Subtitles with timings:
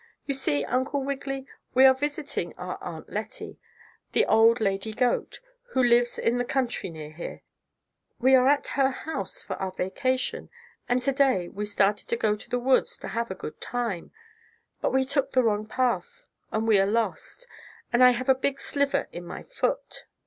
[0.25, 1.45] "You see, Uncle Wiggily,
[1.75, 3.59] we are visiting our Aunt Lettie,
[4.13, 5.41] the old lady goat,
[5.73, 7.43] who lives in the country near here.
[8.17, 10.49] We are at her house for our vacation,
[10.89, 14.11] and to day we started to go to the woods to have a good time,
[14.81, 17.45] but we took the wrong path and we are lost,
[17.93, 20.07] and I have a big sliver in my foot."